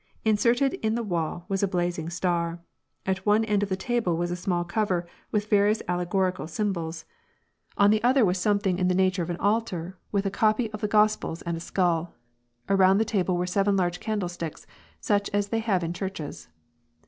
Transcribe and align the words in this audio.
Inserted 0.25 0.73
in 0.83 0.95
the 0.95 1.03
wall 1.03 1.45
was 1.47 1.61
a 1.61 1.67
blazing 1.67 2.09
star. 2.09 2.59
At 3.05 3.23
one 3.23 3.45
end 3.45 3.61
of 3.61 3.69
the 3.69 3.75
table 3.75 4.17
was 4.17 4.31
a 4.31 4.35
small 4.35 4.63
cover 4.63 5.05
with 5.29 5.45
various 5.47 5.83
allegorical 5.87 6.47
symbols; 6.47 7.05
84 7.05 7.05
\VAk 7.05 7.05
Atfb 7.05 7.59
PEACE. 7.59 7.83
on 7.83 7.91
the 7.91 8.03
other 8.03 8.25
was 8.25 8.37
something 8.39 8.79
in 8.79 8.87
the 8.87 8.95
nature 8.95 9.21
of 9.21 9.29
an 9.29 9.37
altar^ 9.37 9.93
with 10.11 10.25
a 10.25 10.31
copy 10.31 10.71
of 10.71 10.81
the 10.81 10.87
Gospels 10.87 11.43
and 11.43 11.55
a 11.55 11.59
skull. 11.59 12.15
Around 12.67 12.97
the 12.97 13.05
table 13.05 13.37
were 13.37 13.45
seven 13.45 13.77
large 13.77 13.99
candlesticks, 13.99 14.65
such 14.99 15.29
as 15.33 15.49
they 15.49 15.59
have 15.59 15.83
in 15.83 15.93
churches. 15.93 16.47